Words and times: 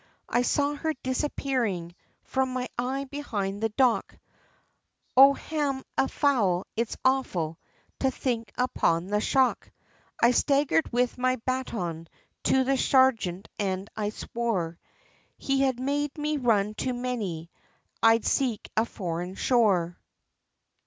I 0.27 0.41
saw 0.41 0.73
her 0.73 0.95
disappearing, 1.03 1.93
from 2.23 2.51
my 2.53 2.69
eye 2.75 3.03
behind 3.03 3.61
the 3.61 3.69
dock, 3.69 4.17
O, 5.15 5.33
ham 5.35 5.83
an 5.95 6.07
fowl! 6.07 6.65
it's 6.75 6.97
awful, 7.05 7.59
to 7.99 8.09
think 8.09 8.51
upon 8.57 9.05
the 9.09 9.21
shock. 9.21 9.69
I 10.19 10.31
staggered 10.31 10.91
with 10.91 11.19
my 11.19 11.35
baton 11.45 12.07
to 12.45 12.63
the 12.63 12.79
sergeant, 12.79 13.47
and 13.59 13.91
I 13.95 14.09
swore, 14.09 14.79
He 15.37 15.61
had 15.61 15.79
made 15.79 16.17
me 16.17 16.37
run 16.37 16.73
too 16.73 16.95
many, 16.95 17.51
I'd 18.01 18.25
seek 18.25 18.71
a 18.75 18.85
foreign 18.85 19.35
shore. 19.35 19.99